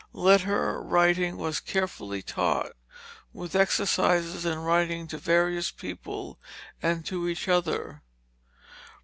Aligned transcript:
Letter 0.13 0.81
writing 0.81 1.37
was 1.37 1.59
carefully 1.59 2.23
taught, 2.23 2.71
with 3.33 3.55
exercises 3.55 4.47
in 4.47 4.57
writing 4.57 5.05
to 5.09 5.19
various 5.19 5.69
people, 5.69 6.39
and 6.81 7.05
to 7.05 7.27
each 7.29 7.47
other. 7.47 8.01